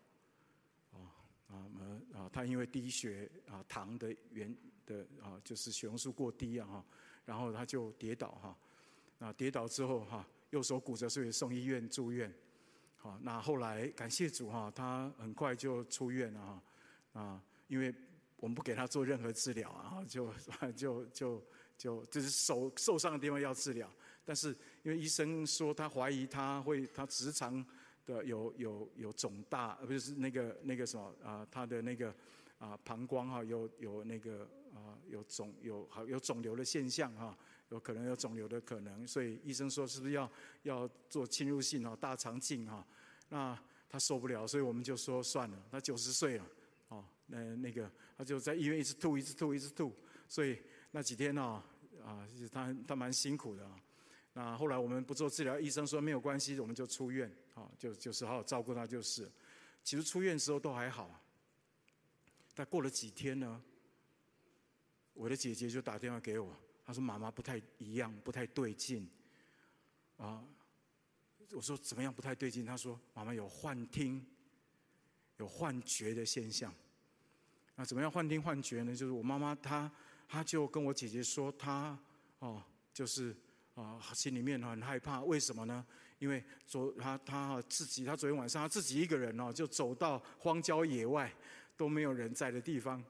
[1.49, 1.81] 啊啊
[2.13, 4.55] 啊，她因为低血啊糖的原。
[4.85, 6.85] 的啊，就是血红素过低啊哈，
[7.23, 8.57] 然后他就跌倒哈，
[9.19, 12.33] 啊跌倒之后哈，右手骨折，所以送医院住院，
[12.97, 17.93] 好，那后来感谢主哈，他很快就出院了哈，啊，因为
[18.37, 20.33] 我们不给他做任何治疗啊，就
[20.75, 21.45] 就就
[21.77, 23.87] 就就是手受伤的地方要治疗，
[24.25, 24.47] 但是
[24.81, 27.63] 因为医生说他怀疑他会他直肠
[28.09, 32.13] 的有有有肿大，不是那个那个什么啊，他的那个
[32.57, 34.47] 啊膀胱哈有有那个。
[34.69, 37.35] 啊，有肿有好有肿瘤的现象哈，
[37.69, 42.85] 有可能有肿瘤的可能，所以医生说是不是要要做侵入性啊大肠镜哈？
[43.29, 46.45] 那他受不了，所以我们就说算了，他九十岁了，
[46.89, 49.91] 哦，那那个他就在医院一直吐，一直吐，一直吐，
[50.27, 51.61] 所以那几天呢，
[52.05, 53.75] 啊，他他蛮辛苦的啊。
[54.33, 59.29] 那后来我们不做治疗，医生说没有关系，我们就出院，啊，就就是好好照顾他就是。
[59.83, 61.19] 其实出院的时候都还好，
[62.53, 63.61] 但过了几天呢，
[65.13, 69.09] 我的姐姐就打电话给我，她说妈妈不太一样，不太对劲，
[70.17, 70.45] 啊，
[71.53, 72.65] 我说怎么样不太对劲？
[72.65, 74.23] 她说妈妈有幻听，
[75.37, 76.73] 有幻觉的现象。
[77.75, 78.93] 那怎么样幻听幻觉呢？
[78.93, 79.89] 就是我妈妈她，
[80.27, 81.97] 她就跟我姐姐说，她
[82.39, 82.61] 哦，
[82.93, 83.35] 就是
[83.79, 85.21] 啊，心里面很害怕。
[85.21, 85.85] 为什么呢？
[86.17, 91.31] 因为昨他他自己，他昨天晚上他自己一个人哦，就走到荒郊野外
[91.77, 93.01] 都没有人在的地方，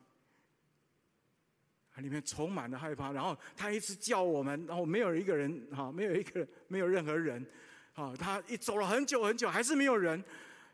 [1.95, 3.11] 里面充满了害怕。
[3.11, 7.43] 然后他一直叫我们，然后没有一个人哈，没有一个人，没有任何人，
[7.95, 10.23] 啊，他一走了很久很久，还是没有人。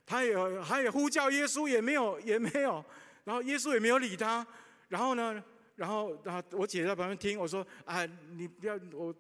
[0.05, 2.84] 他也他也呼叫耶稣，也没有也没有。
[3.23, 4.45] 然后耶稣也没有理他，
[4.88, 5.43] 然后呢，
[5.75, 8.05] 然后然后我姐在旁边听我说：“啊，
[8.36, 9.12] 你不要我，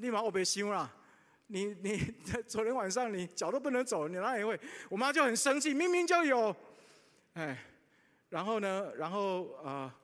[0.00, 0.90] 立马我别修了，
[1.46, 1.98] 你你
[2.46, 4.58] 昨天晚上你脚都不能走，你哪里会？”
[4.90, 6.54] 我妈就很生气，明明就有，
[7.34, 7.56] 哎，
[8.28, 9.94] 然后呢，然后啊、呃，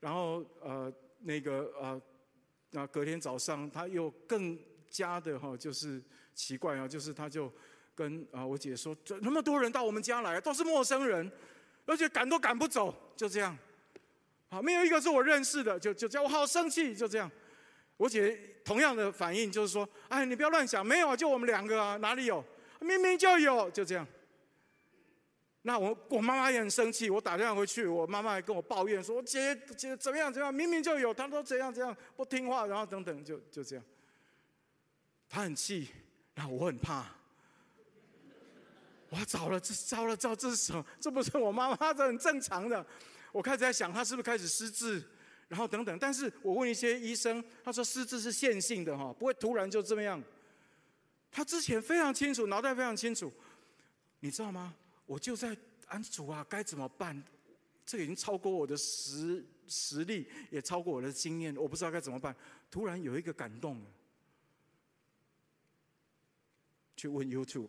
[0.00, 2.02] 然后呃那个呃，
[2.70, 6.02] 那隔天早上他又更加的哈，就是
[6.34, 7.52] 奇怪啊，就是他就
[7.94, 11.30] 跟啊我姐说：“这那么多人到我们家来，都是陌生人。”
[11.86, 13.54] 而且赶都赶不走，就这样，
[14.48, 17.30] 好，没有一个是我认识的，就就叫我好生气，就这样。
[17.96, 22.44] 我姐同样的反应就是说：“哎，你不要乱想，没有啊，就我们两个啊，哪里有？
[22.80, 24.06] 明明就有，就这样。”
[25.62, 30.54] 那我我妈妈也很生气，我打电话回去，我妈妈还跟我抱怨说：“姐姐怎么样怎么样？
[30.54, 33.84] 明明就有，她都怎样怎样不听话，然后等等，就就这样。”
[35.26, 35.88] 她很气，
[36.34, 37.06] 然后我很怕。
[39.08, 40.84] 我糟了，这糟了，糟，这是什么？
[41.00, 42.84] 这不是我妈妈，这很正常的。
[43.32, 45.02] 我开始在想，她是不是开始失智，
[45.48, 45.98] 然后等等。
[45.98, 50.22] 但是我问一些医生，他说失智是线性的哈，不会突然就这么样。
[51.30, 53.30] 他之前非常清楚，脑袋非常清楚，
[54.20, 54.74] 你知道吗？
[55.06, 55.54] 我就在
[55.88, 57.22] 安主啊，该怎么办？
[57.84, 62.34] 这个已经超过我的实实力，也超过我的经验，我不知道该怎么办。
[62.70, 63.84] 突然有一个感动，
[66.96, 67.68] 去问 YouTube。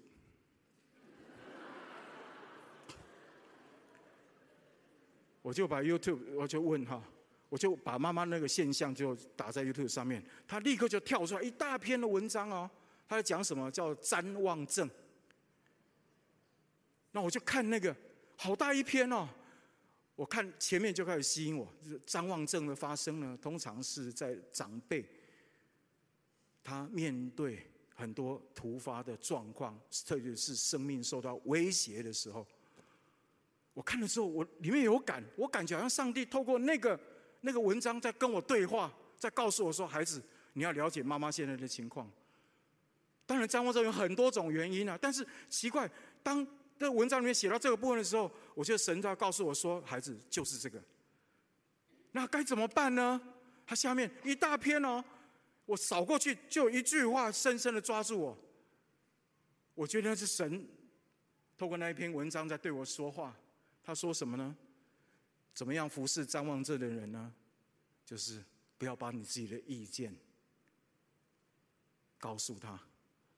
[5.41, 7.03] 我就把 YouTube，我就问哈，
[7.49, 12.69] 我就把妈妈那个现象就打在 YouTube 上面，他立刻就跳出来一大篇的文章哦，
[13.07, 14.89] 他在讲什么叫瞻望症。
[17.11, 17.95] 那我就看那个
[18.35, 19.27] 好大一篇哦，
[20.15, 25.07] 我看前面就开始吸引我，就是瞻望症的发生呢，通常是在长辈
[26.63, 32.45] 他面对很多突发的状况，特别是生命受到威胁的时候。
[33.73, 36.99] 我看的时候，我里面有感，我感觉好像上帝透过那个
[37.45, 40.19] 那个文章在跟我对话，在告诉我说：“孩子，
[40.53, 42.11] 你要了解妈妈现在的情况。”
[43.27, 45.87] 当然，譫妄症有很多种原因啊，但是奇怪，
[46.23, 46.45] 当
[46.79, 50.83] 这文章里面写到这个部分的时候，我觉得神在告诉我说：“孩子，就是这个。”
[52.13, 53.21] 那该怎么办呢？
[53.67, 55.03] 他下面一大篇哦，
[55.67, 58.37] 我扫过去就有一句话深深的抓住我。
[59.75, 60.67] 我觉得那是神
[61.57, 63.35] 透过那一篇文章在对我说话。
[63.83, 64.55] 他说什么呢？
[65.55, 67.33] 怎么样服侍张望症的人呢？
[68.05, 68.43] 就是
[68.77, 70.15] 不要把你自己的意见
[72.19, 72.79] 告诉他，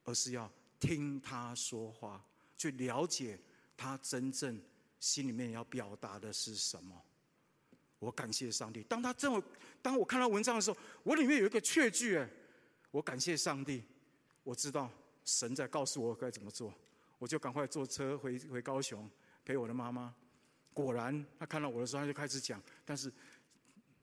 [0.03, 2.21] 而是要听他说话，
[2.58, 3.39] 去了解
[3.77, 4.60] 他真正
[4.99, 7.01] 心里面要表达的是什么。
[7.99, 8.84] 我感谢上帝。
[8.84, 9.41] 当他这么，
[9.82, 12.30] 当我看到文章的时候，我里面有一个确据，哎，
[12.91, 13.84] 我感谢上帝。
[14.43, 14.91] 我知道
[15.23, 16.73] 神在告诉我该怎么做，
[17.19, 19.10] 我就赶快坐车回回高雄
[19.45, 20.13] 陪我的妈妈。
[20.78, 22.62] 果然，他看到我的时候，他就开始讲。
[22.86, 23.12] 但是，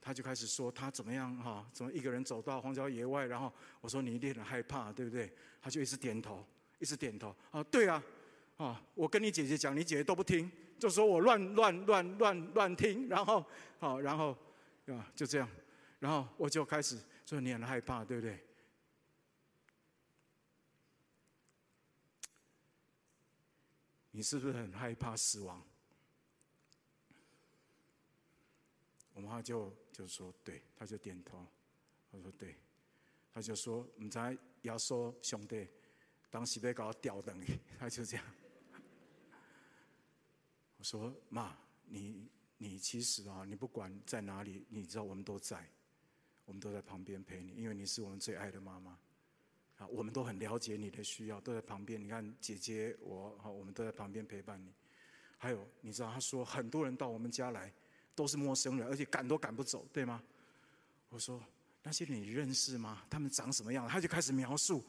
[0.01, 1.65] 他就开始说他怎么样哈？
[1.73, 3.25] 怎么一个人走到荒郊野外？
[3.27, 5.33] 然后我说你一定很害怕，对不对？
[5.63, 6.45] 他就一直点头，
[6.81, 7.33] 一直点头。
[7.53, 8.03] 啊，对啊，
[8.57, 13.09] 啊，我跟你姐姐讲，你姐姐都不听，就说我乱乱乱乱乱听。
[13.09, 13.47] 然后，
[13.79, 14.37] 好，然后
[14.87, 15.49] 啊，就这样。
[16.01, 18.41] 然后我就开始说你很害怕，对不对？
[24.11, 25.62] 你是不是很害怕死亡？
[29.15, 31.47] 我妈就就说对，他就点头。
[32.11, 32.55] 我说对，
[33.33, 35.67] 他就说唔知要说兄弟，
[36.31, 37.41] 当时被搞吊灯，
[37.79, 38.27] 他就这样。
[40.77, 41.57] 我说妈，
[41.87, 45.69] 你你其实啊，你不管在哪里，你知道我们都在，
[46.45, 48.99] 我们都在旁边陪你，因为你是我们最爱的妈妈。
[49.79, 52.01] 啊，我们都很了解你的需要，都在旁边。
[52.01, 54.73] 你看姐姐我，好，我们都在旁边陪伴你。
[55.37, 57.73] 还有，你知道他说很多人到我们家来。
[58.15, 60.23] 都是陌生人，而且赶都赶不走，对吗？
[61.09, 61.43] 我说
[61.83, 63.03] 那些你认识吗？
[63.11, 63.87] 他们长什么样？
[63.89, 64.85] 他就开始描述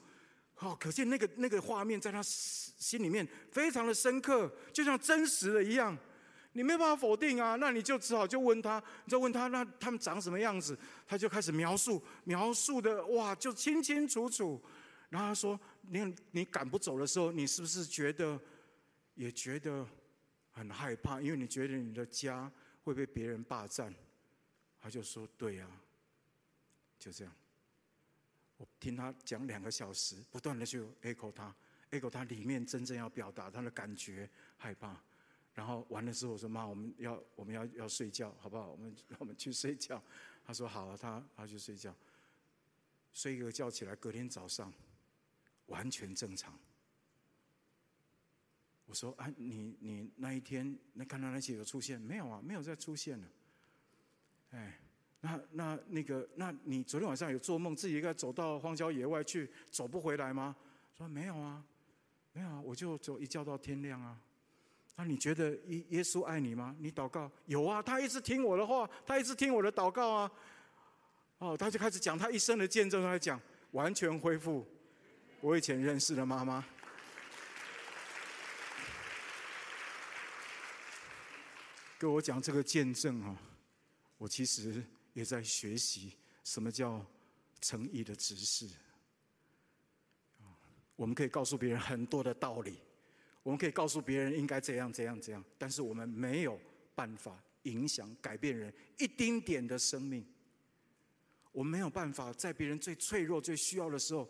[0.54, 5.96] 好，可见那个那个画面在他心里面非常的深刻，就像真实的一样。
[6.52, 10.78] 你没办法否定啊，那你就只好就问他，你就问他，那他们长什么样子？
[11.06, 14.58] 他就开始描述，描述的哇，就清清楚楚。
[15.10, 15.60] 然后他说
[15.90, 18.40] ：“你你赶不走的时候，你是不是觉得
[19.14, 19.86] 也觉得
[20.50, 21.20] 很害怕？
[21.20, 22.50] 因为你觉得你的家
[22.86, 23.94] 会被别人霸占。”
[24.80, 25.68] 他就说：“对呀。”
[26.98, 27.34] 就这样。
[28.56, 31.54] 我听他讲两个小时，不断的去 echo 他
[31.90, 34.98] ，echo 他里面真正要表达他的感觉，害怕。
[35.52, 38.70] 然后完了之后，我说：“妈，我们要我们要要睡觉，好不好？
[38.70, 40.02] 我们 我们去睡觉。”
[40.44, 41.94] 他说：“好啊。”他他去睡觉，
[43.12, 44.72] 睡一个觉起来，隔天早上
[45.66, 46.58] 完全正常。
[48.86, 52.40] 我说：“啊，你你那一天那看到那些有出现没有啊？
[52.42, 53.26] 没有再出现了。”
[54.52, 54.78] 哎，
[55.20, 60.54] 那那那个，那你昨天晚上有做梦自己一个走到荒郊野外去，走不回来吗？
[60.96, 61.62] 说没有啊，
[62.32, 64.18] 没有啊，我就走一觉到天亮啊。
[64.94, 66.74] 那你觉得耶耶稣爱你吗？
[66.78, 70.30] 你祷告有啊，他一直听我的话，他一直听我的祷告啊。
[71.38, 73.38] 哦，他就开始讲他一生的见证，他讲
[73.72, 74.64] 完全恢复
[75.40, 76.64] 我以前认识的妈妈。
[81.98, 83.40] 跟我讲这个见证啊，
[84.18, 86.12] 我其实也在学习
[86.44, 87.04] 什么叫
[87.60, 88.68] 诚意的执事。
[90.94, 92.78] 我们可以告诉别人很多的道理。
[93.42, 96.58] 我们可以告诉别人应该怎样、怎样、怎样，但是我们没有
[96.94, 100.26] 办法影响、改变人一丁点的生命。
[101.52, 104.28] 我们没有办法在别人最脆弱、最需要的时候，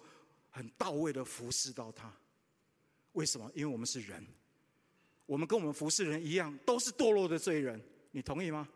[0.51, 2.13] 很到位的服侍到他。
[3.13, 3.51] 为什么？
[3.55, 4.25] 因为我们是人，
[5.27, 7.79] 我们跟我们服侍人一样，都是堕落的罪人。
[8.13, 8.67] 你同意吗？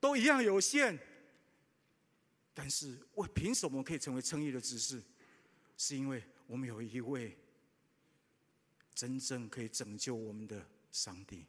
[0.00, 0.98] 都一样有限。
[2.52, 5.02] 但是，我凭什么可以成为称义的执事？
[5.76, 7.36] 是因为我们有一位。
[8.92, 11.46] 真正可以拯救我们的上帝，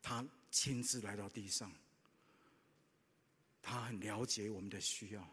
[0.00, 1.70] 他亲自来到地上，
[3.60, 5.28] 他很了解我们的需要，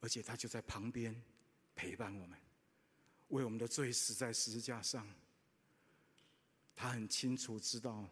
[0.00, 1.14] 而且他就在旁边
[1.76, 2.36] 陪伴我们，
[3.28, 5.06] 为我们的罪死在十字架上。
[6.76, 8.08] 他很清楚知道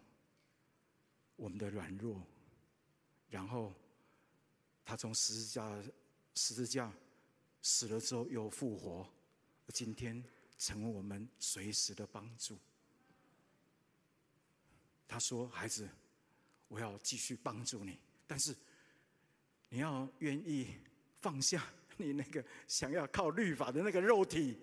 [1.37, 2.21] 我们的软弱，
[3.29, 3.73] 然后
[4.83, 5.83] 他从十字架
[6.33, 6.91] 十字架
[7.61, 9.07] 死了之后又复活，
[9.73, 10.21] 今天。
[10.57, 12.57] 成为我们随时的帮助。
[15.05, 15.89] 他说：“孩子，
[16.69, 18.55] 我要继续帮助你，但是
[19.67, 20.73] 你要愿意
[21.19, 21.61] 放下
[21.97, 24.57] 你那个想要靠律法的那个肉体，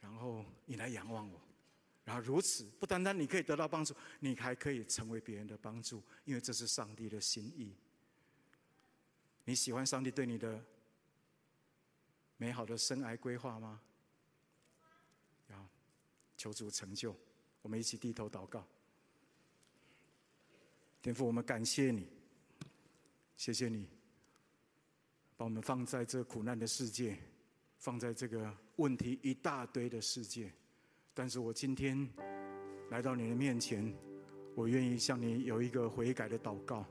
[0.00, 1.40] 然后你来仰望我。
[2.04, 7.74] 然后如此，不单单你可以得到帮助，你还可以成为别人的帮助，因为这是上帝的心意。
[9.44, 10.64] 你喜欢上帝对你的
[12.36, 13.80] 美好的生涯规划吗？”
[16.36, 17.14] 求主成就，
[17.60, 18.66] 我们一起低头祷告。
[21.02, 22.08] 天父，我们感谢你，
[23.36, 23.86] 谢谢你
[25.36, 27.18] 把我们放在这苦难的世界，
[27.76, 30.50] 放在这个问题一大堆的世界。
[31.12, 32.08] 但是我今天
[32.90, 33.92] 来到你的面前，
[34.54, 36.84] 我愿意向你有一个悔改的祷告。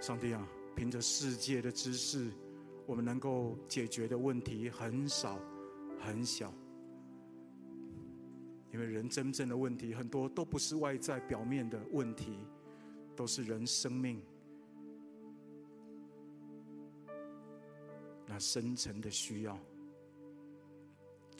[0.00, 2.30] 上帝啊，凭着世界的知识，
[2.86, 5.38] 我们能够解决的问题很少
[5.98, 6.52] 很小。
[8.72, 12.38] 因为人真正的问题很多都不是外在表面的问题，
[13.16, 14.22] 都是人生命
[18.24, 19.58] 那深层的需要。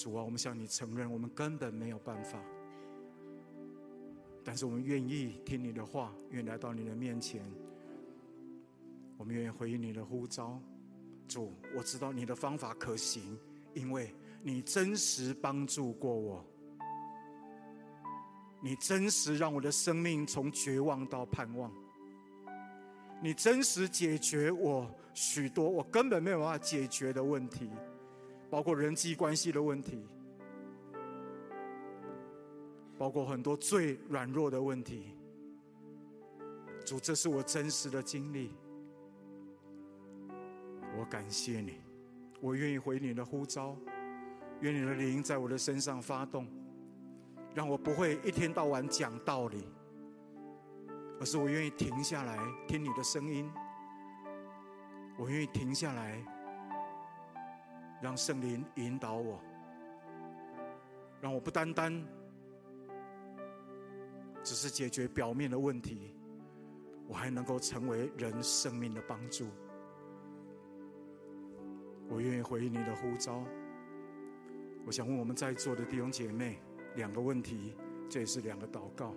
[0.01, 2.43] 主啊，我们向你承认，我们根本没有办法，
[4.43, 7.45] 但是我们愿意听你的话，愿意来到你的面前，
[9.19, 10.59] 我们愿意回应你的呼召。
[11.29, 13.39] 主，我知道你的方法可行，
[13.75, 16.43] 因为你真实帮助过我。
[18.63, 21.71] 你真实让我的生命从绝望到盼望，
[23.23, 27.71] 你真实解决我许多我根本没有办法解决的问题，
[28.51, 30.05] 包括人际关系的问题，
[32.99, 35.15] 包括很多最软弱的问题。
[36.85, 38.53] 主，这是我真实的经历，
[40.99, 41.81] 我感谢你，
[42.41, 43.77] 我愿意回你的呼召，
[44.61, 46.47] 愿你的灵在我的身上发动。
[47.55, 49.67] 让我不会一天到晚讲道理，
[51.21, 53.51] 而是我愿意停下来听你的声音。
[55.19, 56.25] 我愿意停下来，
[58.01, 59.41] 让圣灵引导我，
[61.21, 62.03] 让我不单单
[64.43, 66.15] 只是解决表面的问题，
[67.07, 69.47] 我还能够成为人生命的帮助。
[72.09, 73.45] 我愿意回应你的呼召。
[74.87, 76.59] 我想问我们在座的弟兄姐妹
[76.97, 77.77] 两个问题，
[78.09, 79.15] 这也是两个祷告。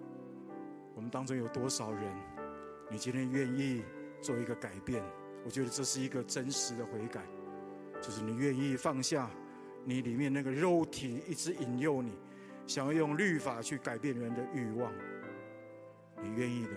[0.94, 2.16] 我们当中有多少人，
[2.92, 3.82] 你今天愿意
[4.22, 5.02] 做一个改变？
[5.46, 7.26] 我觉得这是一个真实的悔改，
[8.04, 9.32] 就是你愿意放下
[9.86, 12.12] 你里面那个肉体一直引诱你，
[12.68, 14.92] 想要用律法去改变人的欲望。
[16.22, 16.72] 你愿意的，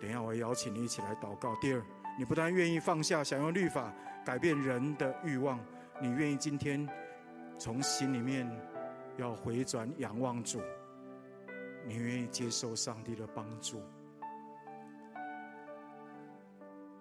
[0.00, 1.56] 等下我邀请你一起来祷告。
[1.60, 1.84] 第二，
[2.16, 3.92] 你不但愿意放下想用律法
[4.24, 5.58] 改变人的欲望，
[6.00, 6.88] 你愿意今天
[7.58, 8.48] 从心里面
[9.16, 10.60] 要回转仰望主，
[11.84, 13.82] 你愿意接受上帝的帮助，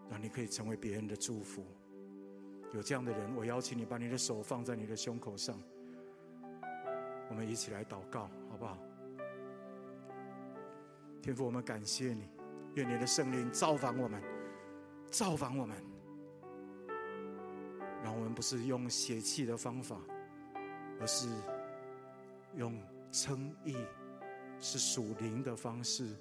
[0.10, 1.64] 那你可以成为别人的祝福。
[2.74, 5.56] 有这样的人，我邀请你把你的手放在你的胸口上，
[7.30, 8.78] 我们一起来祷告，好不好？
[11.22, 12.28] 天父，我们感谢你，
[12.74, 14.20] 愿你的圣灵造访我们，
[15.12, 15.78] 造访我们，
[18.04, 19.96] 让我们不是用邪气的方法，
[21.00, 21.30] 而是
[22.56, 22.76] 用
[23.12, 23.78] 称义，
[24.60, 26.18] 是属灵的方式，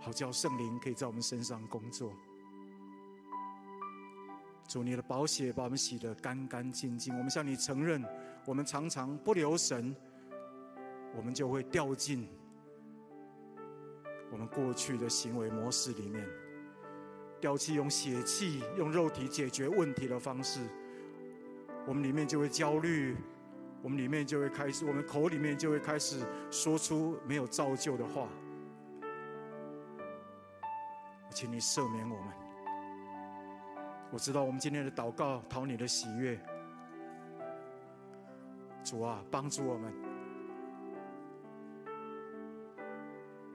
[0.00, 2.12] 好叫圣灵可以在我们身上工作。
[4.74, 7.16] 主，你的宝血把我们洗得干干净净。
[7.16, 8.04] 我们向你承认，
[8.44, 9.94] 我们常常不留神，
[11.14, 12.26] 我们就会掉进。
[14.32, 16.26] 我们过去的行为模式里面，
[17.40, 20.58] 掉进用血气、用肉体解决问题的方式，
[21.86, 23.16] 我们里面就会焦虑，
[23.80, 28.28] 我们里面就会开始，我们口里面就会开始说出没有造就的话。
[31.30, 32.43] 请你赦免我们。
[34.10, 36.38] 我知道我们今天的祷告讨你的喜悦，
[38.84, 39.92] 主啊，帮助我们，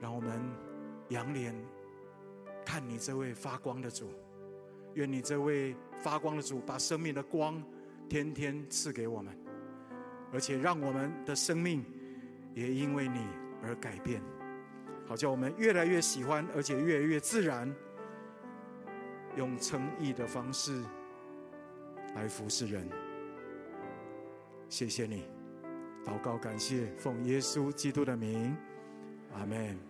[0.00, 0.40] 让我们。
[1.10, 1.52] 仰脸
[2.64, 4.12] 看你这位发光的主，
[4.94, 7.60] 愿你这位发光的主把生命的光
[8.08, 9.36] 天天赐给我们，
[10.32, 11.84] 而且让我们的生命
[12.54, 13.26] 也因为你
[13.60, 14.22] 而改变，
[15.04, 17.68] 好叫我们越来越喜欢，而且越来越自然，
[19.40, 20.84] 用诚意的方式
[22.14, 22.86] 来服侍人。
[24.68, 25.24] 谢谢你，
[26.04, 28.54] 祷告感谢，奉耶稣基督的名，
[29.32, 29.89] 阿门。